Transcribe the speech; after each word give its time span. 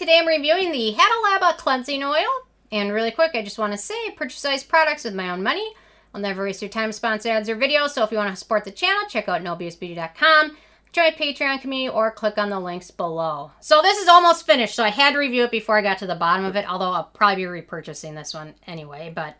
Today 0.00 0.18
I'm 0.18 0.26
reviewing 0.26 0.72
the 0.72 0.94
Hada 0.98 1.22
Labo 1.26 1.50
uh, 1.50 1.52
Cleansing 1.52 2.02
Oil. 2.02 2.24
And 2.72 2.90
really 2.90 3.10
quick, 3.10 3.32
I 3.34 3.42
just 3.42 3.58
want 3.58 3.74
to 3.74 3.78
say, 3.78 4.10
purchase 4.12 4.38
size 4.38 4.64
products 4.64 5.04
with 5.04 5.14
my 5.14 5.28
own 5.28 5.42
money. 5.42 5.74
I'll 6.14 6.22
never 6.22 6.42
waste 6.42 6.62
your 6.62 6.70
time 6.70 6.88
sponsoring 6.88 7.32
ads 7.32 7.50
or 7.50 7.56
videos, 7.56 7.90
so 7.90 8.02
if 8.02 8.10
you 8.10 8.16
want 8.16 8.30
to 8.30 8.36
support 8.36 8.64
the 8.64 8.70
channel, 8.70 9.06
check 9.10 9.28
out 9.28 9.42
noabusbeauty.com, 9.42 10.56
join 10.92 11.12
Patreon 11.12 11.60
community, 11.60 11.94
or 11.94 12.10
click 12.10 12.38
on 12.38 12.48
the 12.48 12.58
links 12.58 12.90
below. 12.90 13.50
So 13.60 13.82
this 13.82 13.98
is 13.98 14.08
almost 14.08 14.46
finished, 14.46 14.74
so 14.74 14.84
I 14.84 14.88
had 14.88 15.12
to 15.12 15.18
review 15.18 15.44
it 15.44 15.50
before 15.50 15.76
I 15.76 15.82
got 15.82 15.98
to 15.98 16.06
the 16.06 16.14
bottom 16.14 16.46
of 16.46 16.56
it, 16.56 16.64
although 16.66 16.92
I'll 16.92 17.04
probably 17.04 17.44
be 17.44 17.50
repurchasing 17.50 18.14
this 18.14 18.32
one 18.32 18.54
anyway, 18.66 19.12
but... 19.14 19.36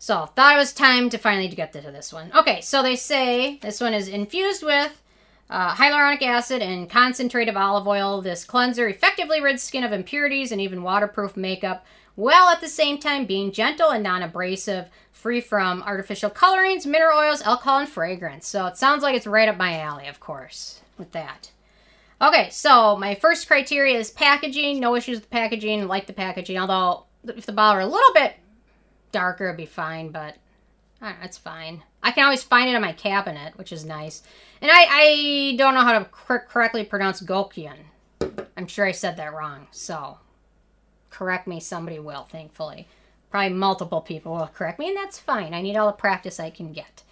So, 0.00 0.26
thought 0.26 0.56
it 0.56 0.58
was 0.58 0.72
time 0.72 1.08
to 1.10 1.18
finally 1.18 1.46
get 1.46 1.72
to 1.72 1.80
this 1.80 2.12
one. 2.12 2.32
Okay, 2.36 2.60
so 2.62 2.82
they 2.82 2.96
say 2.96 3.58
this 3.62 3.80
one 3.80 3.94
is 3.94 4.08
infused 4.08 4.64
with 4.64 5.00
uh, 5.50 5.74
hyaluronic 5.74 6.22
acid 6.22 6.62
and 6.62 6.88
concentrate 6.88 7.48
of 7.48 7.56
olive 7.56 7.86
oil. 7.86 8.20
This 8.20 8.44
cleanser 8.44 8.88
effectively 8.88 9.40
rids 9.40 9.62
skin 9.62 9.84
of 9.84 9.92
impurities 9.92 10.52
and 10.52 10.60
even 10.60 10.82
waterproof 10.82 11.36
makeup, 11.36 11.84
while 12.14 12.48
at 12.48 12.60
the 12.60 12.68
same 12.68 12.98
time 12.98 13.26
being 13.26 13.52
gentle 13.52 13.90
and 13.90 14.02
non-abrasive, 14.02 14.88
free 15.12 15.40
from 15.40 15.82
artificial 15.82 16.30
colorings, 16.30 16.86
mineral 16.86 17.18
oils, 17.18 17.42
alcohol, 17.42 17.78
and 17.78 17.88
fragrance. 17.88 18.46
So 18.46 18.66
it 18.66 18.76
sounds 18.76 19.02
like 19.02 19.16
it's 19.16 19.26
right 19.26 19.48
up 19.48 19.56
my 19.56 19.78
alley, 19.78 20.06
of 20.06 20.20
course, 20.20 20.80
with 20.98 21.12
that. 21.12 21.50
Okay, 22.20 22.48
so 22.50 22.96
my 22.96 23.14
first 23.14 23.46
criteria 23.46 23.98
is 23.98 24.10
packaging. 24.10 24.80
No 24.80 24.94
issues 24.94 25.20
with 25.20 25.30
packaging. 25.30 25.88
Like 25.88 26.06
the 26.06 26.12
packaging, 26.12 26.58
although 26.58 27.04
if 27.26 27.46
the 27.46 27.52
bottle 27.52 27.76
were 27.76 27.88
a 27.88 27.92
little 27.92 28.14
bit 28.14 28.34
darker, 29.12 29.46
it'd 29.46 29.56
be 29.56 29.66
fine, 29.66 30.10
but 30.10 30.36
that's 31.00 31.38
fine. 31.38 31.82
I 32.02 32.10
can 32.10 32.24
always 32.24 32.42
find 32.42 32.68
it 32.68 32.74
in 32.74 32.82
my 32.82 32.92
cabinet, 32.92 33.56
which 33.56 33.72
is 33.72 33.84
nice. 33.84 34.22
And 34.60 34.70
I, 34.70 34.86
I 34.90 35.54
don't 35.56 35.74
know 35.74 35.82
how 35.82 35.98
to 35.98 36.04
cor 36.06 36.40
correctly 36.40 36.84
pronounce 36.84 37.20
Gokyan. 37.20 37.76
I'm 38.56 38.66
sure 38.66 38.86
I 38.86 38.92
said 38.92 39.16
that 39.16 39.34
wrong, 39.34 39.66
so 39.70 40.18
correct 41.10 41.46
me. 41.46 41.60
Somebody 41.60 41.98
will, 41.98 42.24
thankfully. 42.24 42.88
Probably 43.30 43.50
multiple 43.50 44.00
people 44.00 44.34
will 44.34 44.46
correct 44.46 44.78
me, 44.78 44.88
and 44.88 44.96
that's 44.96 45.18
fine. 45.18 45.54
I 45.54 45.62
need 45.62 45.76
all 45.76 45.88
the 45.88 45.92
practice 45.92 46.38
I 46.38 46.50
can 46.50 46.72
get. 46.72 47.02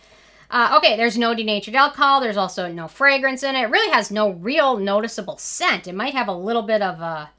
Uh, 0.51 0.75
okay, 0.77 0.97
there's 0.97 1.17
no 1.17 1.35
denatured 1.35 1.75
alcohol. 1.75 2.21
There's 2.21 2.37
also 2.37 2.71
no 2.71 2.87
fragrance 2.87 3.43
in 3.43 3.57
it. 3.57 3.63
It 3.63 3.71
really 3.71 3.91
has 3.91 4.11
no 4.11 4.31
real 4.31 4.77
noticeable 4.77 5.39
scent. 5.39 5.89
It 5.89 5.95
might 5.95 6.13
have 6.13 6.29
a 6.29 6.35
little 6.35 6.63
bit 6.63 6.83
of 6.83 7.01
a 7.01 7.31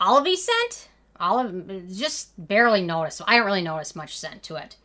olivey 0.00 0.34
scent. 0.34 0.88
Olive, 1.20 1.94
just 1.94 2.30
barely 2.38 2.80
noticeable. 2.82 3.30
I 3.30 3.36
don't 3.36 3.46
really 3.46 3.62
notice 3.62 3.94
much 3.94 4.16
scent 4.16 4.42
to 4.44 4.56
it. 4.56 4.76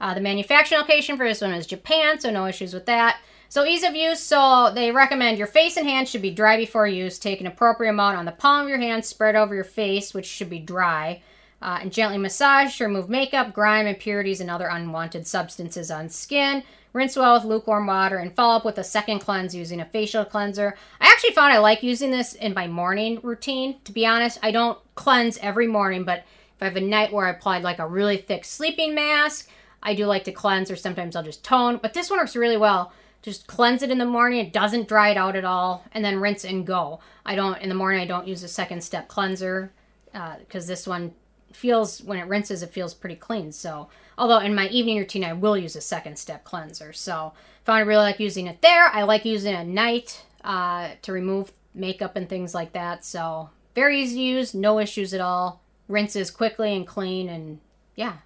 Uh, 0.00 0.14
the 0.14 0.20
manufacturing 0.20 0.80
location 0.80 1.16
for 1.16 1.26
this 1.26 1.40
one 1.40 1.52
is 1.52 1.66
Japan, 1.66 2.18
so 2.18 2.30
no 2.30 2.46
issues 2.46 2.74
with 2.74 2.86
that. 2.86 3.18
So 3.48 3.64
ease 3.64 3.84
of 3.84 3.94
use, 3.94 4.20
so 4.20 4.72
they 4.74 4.90
recommend 4.90 5.38
your 5.38 5.46
face 5.46 5.76
and 5.76 5.86
hands 5.86 6.10
should 6.10 6.22
be 6.22 6.32
dry 6.32 6.56
before 6.56 6.88
use. 6.88 7.18
Take 7.18 7.40
an 7.40 7.46
appropriate 7.46 7.90
amount 7.90 8.18
on 8.18 8.24
the 8.24 8.32
palm 8.32 8.62
of 8.62 8.68
your 8.68 8.78
hand, 8.78 9.04
spread 9.04 9.36
over 9.36 9.54
your 9.54 9.64
face, 9.64 10.12
which 10.12 10.26
should 10.26 10.50
be 10.50 10.58
dry, 10.58 11.22
uh, 11.62 11.78
and 11.80 11.92
gently 11.92 12.18
massage 12.18 12.76
to 12.76 12.84
remove 12.84 13.08
makeup, 13.08 13.52
grime, 13.52 13.86
impurities, 13.86 14.40
and 14.40 14.50
other 14.50 14.66
unwanted 14.66 15.26
substances 15.26 15.90
on 15.90 16.08
skin. 16.08 16.64
Rinse 16.92 17.16
well 17.16 17.34
with 17.34 17.44
lukewarm 17.44 17.86
water 17.86 18.18
and 18.18 18.34
follow 18.34 18.56
up 18.56 18.64
with 18.64 18.78
a 18.78 18.84
second 18.84 19.18
cleanse 19.18 19.54
using 19.54 19.80
a 19.80 19.84
facial 19.84 20.24
cleanser. 20.24 20.76
I 21.00 21.06
actually 21.06 21.34
found 21.34 21.52
I 21.52 21.58
like 21.58 21.82
using 21.82 22.10
this 22.10 22.34
in 22.34 22.54
my 22.54 22.66
morning 22.68 23.20
routine. 23.22 23.76
To 23.84 23.92
be 23.92 24.06
honest, 24.06 24.38
I 24.42 24.52
don't 24.52 24.78
cleanse 24.94 25.38
every 25.38 25.66
morning, 25.66 26.04
but 26.04 26.24
if 26.56 26.62
I 26.62 26.66
have 26.66 26.76
a 26.76 26.80
night 26.80 27.12
where 27.12 27.26
I 27.26 27.30
applied 27.30 27.62
like 27.62 27.80
a 27.80 27.86
really 27.86 28.16
thick 28.16 28.44
sleeping 28.44 28.94
mask, 28.94 29.48
I 29.84 29.94
do 29.94 30.06
like 30.06 30.24
to 30.24 30.32
cleanse 30.32 30.70
or 30.70 30.76
sometimes 30.76 31.14
I'll 31.14 31.22
just 31.22 31.44
tone. 31.44 31.78
But 31.80 31.94
this 31.94 32.10
one 32.10 32.18
works 32.18 32.34
really 32.34 32.56
well. 32.56 32.92
Just 33.22 33.46
cleanse 33.46 33.82
it 33.82 33.90
in 33.90 33.98
the 33.98 34.06
morning. 34.06 34.40
It 34.40 34.52
doesn't 34.52 34.88
dry 34.88 35.10
it 35.10 35.16
out 35.16 35.36
at 35.36 35.44
all. 35.44 35.84
And 35.92 36.04
then 36.04 36.20
rinse 36.20 36.44
and 36.44 36.66
go. 36.66 37.00
I 37.24 37.34
don't, 37.34 37.60
in 37.60 37.68
the 37.68 37.74
morning, 37.74 38.00
I 38.00 38.06
don't 38.06 38.26
use 38.26 38.42
a 38.42 38.48
second 38.48 38.82
step 38.82 39.08
cleanser 39.08 39.72
because 40.12 40.64
uh, 40.64 40.68
this 40.68 40.86
one 40.86 41.14
feels, 41.52 42.02
when 42.02 42.18
it 42.18 42.26
rinses, 42.26 42.62
it 42.62 42.70
feels 42.70 42.94
pretty 42.94 43.16
clean. 43.16 43.52
So, 43.52 43.88
although 44.18 44.38
in 44.38 44.54
my 44.54 44.68
evening 44.68 44.98
routine, 44.98 45.24
I 45.24 45.32
will 45.32 45.56
use 45.56 45.76
a 45.76 45.80
second 45.80 46.18
step 46.18 46.44
cleanser. 46.44 46.92
So, 46.92 47.32
found 47.64 47.78
I 47.78 47.80
really 47.80 48.02
like 48.02 48.20
using 48.20 48.46
it 48.46 48.62
there. 48.62 48.88
I 48.88 49.02
like 49.02 49.24
using 49.24 49.54
it 49.54 49.58
at 49.58 49.66
night 49.66 50.24
uh, 50.42 50.90
to 51.02 51.12
remove 51.12 51.52
makeup 51.74 52.16
and 52.16 52.28
things 52.28 52.54
like 52.54 52.72
that. 52.72 53.04
So, 53.04 53.50
very 53.74 54.02
easy 54.02 54.16
to 54.16 54.22
use, 54.22 54.54
no 54.54 54.78
issues 54.78 55.14
at 55.14 55.20
all. 55.20 55.60
Rinses 55.88 56.30
quickly 56.30 56.74
and 56.74 56.86
clean, 56.86 57.28
and 57.28 57.60
yeah, 57.94 58.18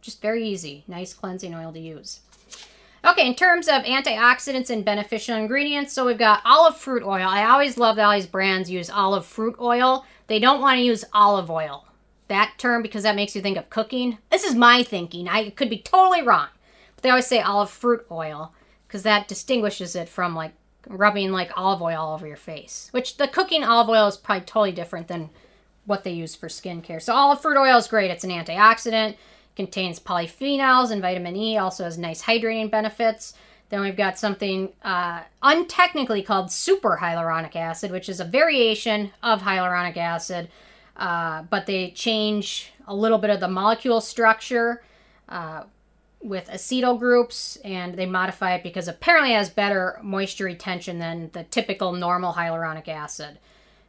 just 0.00 0.22
very 0.22 0.46
easy. 0.46 0.84
Nice 0.86 1.14
cleansing 1.14 1.54
oil 1.54 1.72
to 1.72 1.80
use. 1.80 2.20
Okay, 3.04 3.26
in 3.26 3.34
terms 3.34 3.68
of 3.68 3.84
antioxidants 3.84 4.70
and 4.70 4.84
beneficial 4.84 5.36
ingredients, 5.36 5.92
so 5.92 6.04
we've 6.04 6.18
got 6.18 6.42
olive 6.44 6.76
fruit 6.76 7.02
oil. 7.04 7.28
I 7.28 7.44
always 7.44 7.78
love 7.78 7.96
that 7.96 8.04
all 8.04 8.12
these 8.12 8.26
brands 8.26 8.70
use 8.70 8.90
olive 8.90 9.24
fruit 9.24 9.56
oil. 9.60 10.04
They 10.26 10.38
don't 10.40 10.60
want 10.60 10.78
to 10.78 10.82
use 10.82 11.04
olive 11.12 11.50
oil. 11.50 11.86
That 12.26 12.54
term, 12.58 12.82
because 12.82 13.04
that 13.04 13.16
makes 13.16 13.34
you 13.34 13.40
think 13.40 13.56
of 13.56 13.70
cooking. 13.70 14.18
This 14.30 14.44
is 14.44 14.54
my 14.54 14.82
thinking. 14.82 15.28
I 15.28 15.50
could 15.50 15.70
be 15.70 15.78
totally 15.78 16.22
wrong. 16.22 16.48
But 16.96 17.02
they 17.02 17.10
always 17.10 17.26
say 17.26 17.40
olive 17.40 17.70
fruit 17.70 18.04
oil, 18.10 18.52
because 18.86 19.04
that 19.04 19.28
distinguishes 19.28 19.94
it 19.94 20.08
from 20.08 20.34
like 20.34 20.52
rubbing 20.88 21.30
like 21.30 21.56
olive 21.56 21.80
oil 21.80 22.00
all 22.00 22.14
over 22.14 22.26
your 22.26 22.36
face. 22.36 22.88
Which 22.90 23.16
the 23.16 23.28
cooking 23.28 23.62
olive 23.62 23.88
oil 23.88 24.08
is 24.08 24.16
probably 24.16 24.44
totally 24.44 24.72
different 24.72 25.08
than 25.08 25.30
what 25.86 26.04
they 26.04 26.12
use 26.12 26.34
for 26.34 26.48
skincare. 26.48 27.00
So 27.00 27.14
olive 27.14 27.40
fruit 27.40 27.56
oil 27.56 27.78
is 27.78 27.88
great. 27.88 28.10
It's 28.10 28.24
an 28.24 28.30
antioxidant. 28.30 29.16
Contains 29.58 29.98
polyphenols 29.98 30.92
and 30.92 31.02
vitamin 31.02 31.34
E, 31.34 31.58
also 31.58 31.82
has 31.82 31.98
nice 31.98 32.22
hydrating 32.22 32.70
benefits. 32.70 33.34
Then 33.70 33.80
we've 33.80 33.96
got 33.96 34.16
something 34.16 34.72
uh, 34.84 35.22
untechnically 35.42 36.24
called 36.24 36.52
super 36.52 37.00
hyaluronic 37.02 37.56
acid, 37.56 37.90
which 37.90 38.08
is 38.08 38.20
a 38.20 38.24
variation 38.24 39.10
of 39.20 39.42
hyaluronic 39.42 39.96
acid, 39.96 40.48
uh, 40.96 41.42
but 41.50 41.66
they 41.66 41.90
change 41.90 42.72
a 42.86 42.94
little 42.94 43.18
bit 43.18 43.30
of 43.30 43.40
the 43.40 43.48
molecule 43.48 44.00
structure 44.00 44.84
uh, 45.28 45.64
with 46.22 46.46
acetyl 46.46 46.96
groups, 46.96 47.56
and 47.64 47.96
they 47.96 48.06
modify 48.06 48.54
it 48.54 48.62
because 48.62 48.86
apparently 48.86 49.32
it 49.32 49.38
has 49.38 49.50
better 49.50 49.98
moisture 50.04 50.44
retention 50.44 51.00
than 51.00 51.30
the 51.32 51.42
typical 51.42 51.90
normal 51.90 52.34
hyaluronic 52.34 52.86
acid. 52.86 53.40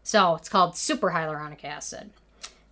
So 0.02 0.34
it's 0.34 0.50
called 0.50 0.76
super 0.76 1.12
hyaluronic 1.12 1.64
acid. 1.64 2.10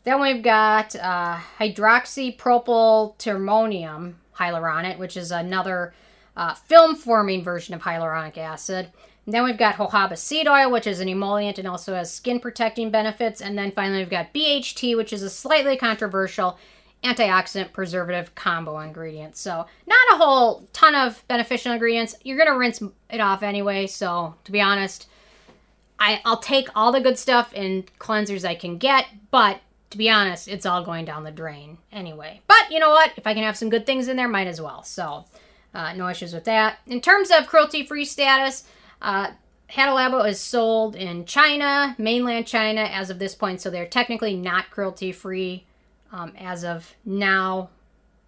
Then 0.08 0.22
we've 0.22 0.42
got 0.42 0.96
uh, 0.96 1.38
hydroxypropyltrimonium 1.60 4.14
hyaluronic, 4.38 4.98
which 5.00 5.18
is 5.18 5.32
another 5.32 5.94
uh, 6.38 6.54
film-forming 6.54 7.44
version 7.44 7.74
of 7.74 7.82
hyaluronic 7.82 8.38
acid. 8.38 8.90
And 9.26 9.34
then 9.34 9.44
we've 9.44 9.58
got 9.58 9.76
jojoba 9.76 10.18
seed 10.18 10.48
oil, 10.48 10.72
which 10.72 10.88
is 10.88 11.02
an 11.02 11.10
emollient 11.10 11.60
and 11.60 11.68
also 11.68 11.94
has 11.94 12.10
skin-protecting 12.10 12.90
benefits. 12.90 13.42
And 13.42 13.58
then 13.58 13.74
finally 13.74 14.00
we've 14.00 14.10
got 14.10 14.34
BHT, 14.34 14.96
which 14.96 15.12
is 15.12 15.24
a 15.24 15.30
slightly 15.30 15.76
controversial 15.76 16.58
antioxidant 17.04 17.74
preservative 17.74 18.34
combo 18.34 18.80
ingredient. 18.80 19.36
So 19.36 19.66
not 19.88 20.14
a 20.14 20.18
whole 20.20 20.70
ton 20.72 20.96
of 20.96 21.22
beneficial 21.28 21.74
ingredients. 21.74 22.16
You're 22.24 22.38
going 22.38 22.50
to 22.50 22.58
rinse 22.58 22.82
it 23.10 23.20
off 23.20 23.44
anyway. 23.44 23.88
So 23.88 24.36
to 24.46 24.54
be 24.54 24.62
honest, 24.62 25.10
I, 26.00 26.22
I'll 26.24 26.40
take 26.40 26.70
all 26.78 26.94
the 26.94 27.02
good 27.02 27.18
stuff 27.18 27.52
and 27.54 27.86
cleansers 28.00 28.48
I 28.48 28.56
can 28.56 28.78
get, 28.78 29.08
but 29.32 29.60
to 29.90 29.98
be 29.98 30.10
honest, 30.10 30.48
it's 30.48 30.66
all 30.66 30.84
going 30.84 31.06
down 31.06 31.24
the 31.24 31.32
drain 31.32 31.78
anyway. 31.92 32.42
But 32.48 32.72
you 32.72 32.80
know 32.80 32.90
what? 32.90 33.12
If 33.18 33.26
I 33.26 33.34
can 33.34 33.44
have 33.44 33.58
some 33.58 33.70
good 33.70 33.86
things 33.86 34.08
in 34.08 34.18
there, 34.18 34.28
might 34.28 34.48
as 34.48 34.62
well. 34.62 34.84
So, 34.84 35.26
uh, 35.74 35.94
no 35.94 36.10
issues 36.10 36.34
with 36.34 36.46
that. 36.46 36.80
In 36.88 37.02
terms 37.02 37.32
of 37.32 37.48
cruelty-free 37.48 38.06
status, 38.06 38.66
uh, 39.02 39.32
Hada 39.70 39.94
Labo 39.96 40.28
is 40.28 40.40
sold 40.40 40.96
in 40.96 41.26
China, 41.26 41.96
mainland 41.98 42.48
China, 42.48 42.82
as 42.82 43.10
of 43.10 43.20
this 43.20 43.36
point. 43.36 43.62
So 43.62 43.70
they're 43.70 43.86
technically 43.86 44.36
not 44.36 44.72
cruelty-free 44.72 45.66
um, 46.12 46.34
as 46.38 46.64
of 46.64 46.96
now. 47.06 47.70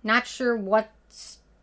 Not 0.03 0.27
sure 0.27 0.55
what 0.55 0.91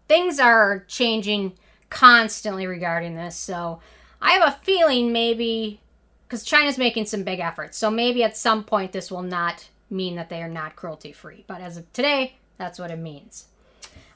things 0.08 0.38
are 0.40 0.84
changing 0.88 1.52
constantly 1.90 2.66
regarding 2.66 3.16
this. 3.16 3.36
So 3.36 3.80
I 4.20 4.32
have 4.32 4.48
a 4.48 4.58
feeling 4.64 5.12
maybe 5.12 5.80
because 6.26 6.42
China's 6.42 6.78
making 6.78 7.06
some 7.06 7.22
big 7.22 7.38
efforts. 7.38 7.78
So 7.78 7.90
maybe 7.90 8.22
at 8.22 8.36
some 8.36 8.64
point 8.64 8.92
this 8.92 9.10
will 9.10 9.22
not 9.22 9.68
mean 9.90 10.16
that 10.16 10.28
they 10.28 10.42
are 10.42 10.48
not 10.48 10.76
cruelty 10.76 11.12
free. 11.12 11.44
But 11.46 11.60
as 11.60 11.76
of 11.76 11.92
today, 11.92 12.36
that's 12.58 12.78
what 12.78 12.90
it 12.90 12.98
means. 12.98 13.46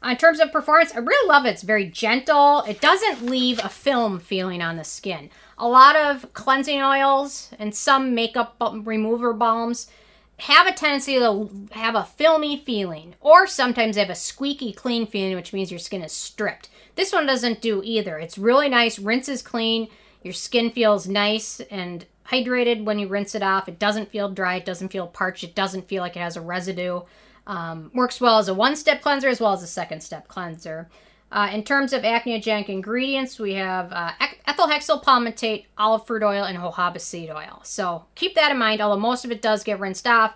In 0.02 0.16
terms 0.16 0.40
of 0.40 0.50
performance, 0.50 0.94
I 0.94 0.98
really 0.98 1.28
love 1.28 1.44
it. 1.44 1.50
It's 1.50 1.62
very 1.62 1.84
gentle. 1.84 2.62
It 2.62 2.80
doesn't 2.80 3.26
leave 3.26 3.60
a 3.62 3.68
film 3.68 4.18
feeling 4.18 4.62
on 4.62 4.76
the 4.76 4.84
skin. 4.84 5.28
A 5.58 5.68
lot 5.68 5.94
of 5.94 6.32
cleansing 6.32 6.80
oils 6.80 7.50
and 7.58 7.74
some 7.74 8.14
makeup 8.14 8.56
remover 8.60 9.34
balms 9.34 9.90
have 10.38 10.66
a 10.66 10.72
tendency 10.72 11.18
to 11.18 11.50
have 11.72 11.94
a 11.94 12.04
filmy 12.04 12.56
feeling, 12.56 13.14
or 13.20 13.46
sometimes 13.46 13.96
they 13.96 14.00
have 14.00 14.08
a 14.08 14.14
squeaky 14.14 14.72
clean 14.72 15.06
feeling, 15.06 15.36
which 15.36 15.52
means 15.52 15.70
your 15.70 15.78
skin 15.78 16.02
is 16.02 16.12
stripped. 16.12 16.70
This 16.94 17.12
one 17.12 17.26
doesn't 17.26 17.60
do 17.60 17.82
either. 17.84 18.18
It's 18.18 18.38
really 18.38 18.70
nice, 18.70 18.98
rinses 18.98 19.42
clean, 19.42 19.88
your 20.22 20.32
skin 20.32 20.70
feels 20.70 21.06
nice 21.06 21.60
and 21.70 22.06
hydrated 22.30 22.84
when 22.84 22.98
you 22.98 23.08
rinse 23.08 23.34
it 23.34 23.42
off. 23.42 23.68
It 23.68 23.78
doesn't 23.78 24.10
feel 24.10 24.28
dry. 24.30 24.56
It 24.56 24.64
doesn't 24.64 24.90
feel 24.90 25.06
parched. 25.06 25.44
It 25.44 25.54
doesn't 25.54 25.88
feel 25.88 26.02
like 26.02 26.16
it 26.16 26.20
has 26.20 26.36
a 26.36 26.40
residue. 26.40 27.00
Um, 27.46 27.90
works 27.94 28.20
well 28.20 28.38
as 28.38 28.48
a 28.48 28.54
one-step 28.54 29.02
cleanser 29.02 29.28
as 29.28 29.40
well 29.40 29.52
as 29.52 29.62
a 29.62 29.66
second-step 29.66 30.28
cleanser. 30.28 30.88
Uh, 31.32 31.48
in 31.52 31.62
terms 31.64 31.92
of 31.92 32.02
acneogenic 32.02 32.68
ingredients, 32.68 33.38
we 33.38 33.54
have 33.54 33.92
uh, 33.92 34.12
ethyl 34.46 34.66
hexyl 34.66 35.02
palmitate, 35.02 35.66
olive 35.78 36.06
fruit 36.06 36.22
oil, 36.22 36.44
and 36.44 36.58
jojoba 36.58 37.00
seed 37.00 37.30
oil. 37.30 37.60
So 37.62 38.04
keep 38.14 38.34
that 38.34 38.50
in 38.50 38.58
mind. 38.58 38.80
Although 38.80 39.00
most 39.00 39.24
of 39.24 39.30
it 39.30 39.42
does 39.42 39.64
get 39.64 39.80
rinsed 39.80 40.06
off, 40.06 40.34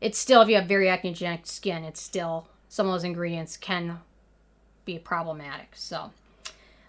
it's 0.00 0.18
still 0.18 0.42
if 0.42 0.48
you 0.48 0.56
have 0.56 0.66
very 0.66 0.86
acneogenic 0.86 1.46
skin, 1.46 1.84
it's 1.84 2.00
still 2.00 2.48
some 2.68 2.86
of 2.86 2.92
those 2.92 3.04
ingredients 3.04 3.56
can 3.56 4.00
be 4.84 4.98
problematic. 4.98 5.68
So. 5.74 6.10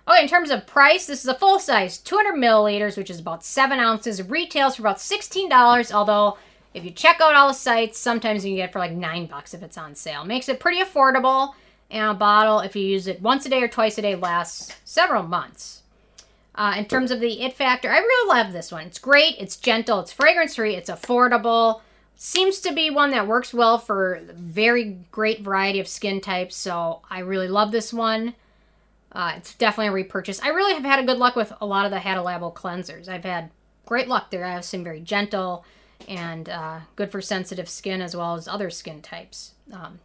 Okay, 0.07 0.22
in 0.22 0.28
terms 0.28 0.52
of 0.52 0.68
price, 0.68 1.07
this 1.07 1.24
is 1.24 1.28
a 1.28 1.34
full 1.34 1.57
size 1.57 1.98
200 1.98 2.36
milliliters, 2.36 2.96
which 2.96 3.10
is 3.10 3.19
about 3.19 3.44
7 3.44 3.80
ounces. 3.80 4.22
Retails 4.22 4.75
for 4.75 4.84
about 4.84 4.98
$16, 4.98 5.92
although 5.92 6.38
if 6.75 6.86
you 6.86 6.92
check 6.92 7.19
out 7.22 7.34
all 7.34 7.48
the 7.48 7.54
sites, 7.54 7.98
sometimes 7.98 8.46
you 8.46 8.52
can 8.52 8.57
get 8.57 8.69
it 8.69 8.74
for 8.74 8.80
like 8.80 8.92
9 8.92 9.25
bucks 9.25 9.56
if 9.56 9.63
it's 9.63 9.78
on 9.78 9.96
sale. 9.96 10.24
Makes 10.24 10.48
it 10.48 10.60
pretty 10.60 10.81
affordable, 10.81 11.54
and 11.90 12.12
a 12.12 12.13
bottle, 12.13 12.60
if 12.60 12.75
you 12.75 12.86
use 12.86 13.07
it 13.07 13.22
once 13.22 13.46
a 13.48 13.50
day 13.50 13.63
or 13.63 13.68
twice 13.68 13.98
a 13.98 14.04
day, 14.04 14.16
lasts 14.16 14.75
several 14.84 15.24
months. 15.24 15.81
Uh, 16.54 16.75
in 16.78 16.86
terms 16.86 17.10
of 17.10 17.19
the 17.19 17.42
it 17.42 17.54
factor, 17.54 17.90
I 17.90 17.98
really 17.98 18.30
love 18.30 18.54
this 18.54 18.72
one. 18.72 18.86
It's 18.86 19.00
great, 19.00 19.36
it's 19.40 19.57
gentle, 19.57 20.00
it's 20.00 20.12
fragrance-free, 20.12 20.75
it's 20.75 20.90
affordable. 20.90 21.81
Seems 22.16 22.60
to 22.62 22.72
be 22.72 22.90
one 22.90 23.12
that 23.12 23.28
works 23.28 23.54
well 23.54 23.78
for 23.78 24.22
very 24.34 25.00
great 25.12 25.42
variety 25.42 25.80
of 25.80 25.88
skin 25.88 26.22
types, 26.22 26.56
so 26.56 27.02
I 27.10 27.19
really 27.19 27.48
love 27.50 27.72
this 27.72 27.92
one. 27.92 28.36
Uh, 29.16 29.34
it's 29.38 29.56
definitely 29.56 29.88
a 29.88 29.94
repurchase. 29.94 30.42
I 30.42 30.50
really 30.50 30.74
have 30.74 30.84
had 30.84 31.00
a 31.00 31.06
good 31.06 31.18
luck 31.18 31.38
with 31.38 31.54
a 31.62 31.66
lot 31.66 31.86
of 31.86 31.92
the 31.92 32.00
Hada 32.00 32.24
Labo 32.24 32.54
cleansers. 32.54 33.08
I've 33.08 33.24
had 33.24 33.50
great 33.86 34.10
luck 34.10 34.30
there. 34.30 34.44
I 34.44 34.52
have 34.52 34.66
some 34.66 34.84
very 34.84 35.00
gentle 35.00 35.64
and 36.10 36.50
uh, 36.50 36.80
good 36.98 37.12
for 37.12 37.22
sensitive 37.22 37.70
skin 37.70 38.02
as 38.02 38.14
well 38.14 38.36
as 38.36 38.48
other 38.48 38.70
skin 38.70 39.02
types. 39.02 39.54
Um, 39.72 40.00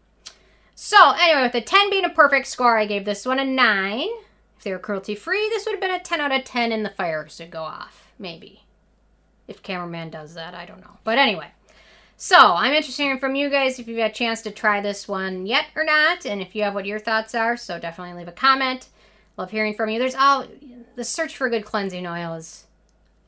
so 0.77 1.13
anyway, 1.21 1.43
with 1.43 1.55
a 1.57 1.61
10 1.61 1.91
being 1.91 2.05
a 2.05 2.11
perfect 2.11 2.47
score, 2.47 2.79
I 2.79 2.87
gave 2.87 3.05
this 3.05 3.27
one 3.27 3.41
a 3.41 3.45
9. 3.45 4.09
If 4.57 4.65
they 4.65 4.73
were 4.73 4.79
cruelty-free, 4.79 5.49
this 5.49 5.67
would 5.67 5.73
have 5.73 5.81
been 5.81 5.91
a 5.91 5.99
10 5.99 6.21
out 6.21 6.33
of 6.33 6.45
10 6.45 6.71
and 6.71 6.85
the 6.85 6.91
fires 6.91 7.37
to 7.39 7.47
go 7.47 7.63
off. 7.63 8.13
Maybe. 8.19 8.65
If 9.49 9.63
cameraman 9.63 10.11
does 10.11 10.35
that, 10.35 10.55
I 10.55 10.67
don't 10.67 10.81
know. 10.81 10.99
But 11.03 11.19
anyway. 11.19 11.49
So, 12.17 12.37
I'm 12.37 12.73
interested 12.73 13.03
in 13.03 13.07
hearing 13.09 13.21
from 13.21 13.35
you 13.35 13.49
guys 13.49 13.79
if 13.79 13.89
you've 13.89 13.99
had 13.99 14.11
a 14.11 14.15
chance 14.15 14.43
to 14.43 14.51
try 14.51 14.81
this 14.81 15.09
one 15.09 15.47
yet 15.47 15.67
or 15.75 15.85
not, 15.85 16.27
and 16.27 16.43
if 16.43 16.55
you 16.55 16.63
have 16.63 16.75
what 16.75 16.85
your 16.85 16.99
thoughts 16.99 17.35
are, 17.35 17.57
so 17.57 17.79
definitely 17.79 18.19
leave 18.19 18.29
a 18.29 18.33
comment. 18.33 18.89
Love 19.41 19.51
hearing 19.51 19.73
from 19.73 19.89
you. 19.89 19.99
There's 19.99 20.15
all 20.15 20.45
the 20.97 21.03
search 21.03 21.35
for 21.35 21.49
good 21.49 21.65
cleansing 21.65 22.07
oil 22.07 22.35
is. 22.35 22.67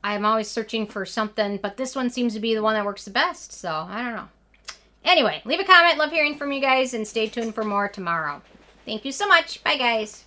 I'm 0.04 0.26
always 0.26 0.46
searching 0.46 0.86
for 0.86 1.06
something, 1.06 1.56
but 1.56 1.78
this 1.78 1.96
one 1.96 2.10
seems 2.10 2.34
to 2.34 2.40
be 2.40 2.54
the 2.54 2.62
one 2.62 2.74
that 2.74 2.84
works 2.84 3.06
the 3.06 3.10
best. 3.10 3.50
So 3.50 3.70
I 3.70 4.02
don't 4.02 4.16
know. 4.16 4.28
Anyway, 5.06 5.40
leave 5.46 5.58
a 5.58 5.64
comment. 5.64 5.96
Love 5.96 6.10
hearing 6.10 6.36
from 6.36 6.52
you 6.52 6.60
guys, 6.60 6.92
and 6.92 7.08
stay 7.08 7.28
tuned 7.28 7.54
for 7.54 7.64
more 7.64 7.88
tomorrow. 7.88 8.42
Thank 8.84 9.06
you 9.06 9.12
so 9.12 9.26
much. 9.26 9.64
Bye, 9.64 9.78
guys. 9.78 10.26